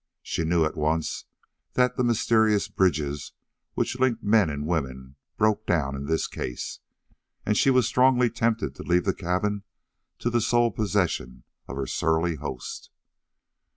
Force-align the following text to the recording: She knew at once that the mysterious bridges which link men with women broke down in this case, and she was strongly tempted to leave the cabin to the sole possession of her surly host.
She 0.23 0.43
knew 0.43 0.65
at 0.65 0.75
once 0.75 1.25
that 1.73 1.95
the 1.95 2.03
mysterious 2.03 2.67
bridges 2.67 3.33
which 3.75 3.99
link 3.99 4.23
men 4.23 4.47
with 4.49 4.67
women 4.67 5.15
broke 5.37 5.67
down 5.67 5.95
in 5.95 6.07
this 6.07 6.25
case, 6.25 6.79
and 7.45 7.55
she 7.55 7.69
was 7.69 7.85
strongly 7.85 8.31
tempted 8.31 8.73
to 8.73 8.81
leave 8.81 9.05
the 9.05 9.13
cabin 9.13 9.61
to 10.17 10.31
the 10.31 10.41
sole 10.41 10.71
possession 10.71 11.43
of 11.67 11.75
her 11.75 11.85
surly 11.85 12.33
host. 12.33 12.89